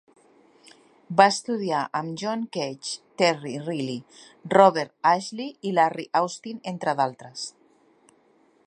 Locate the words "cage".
2.57-2.95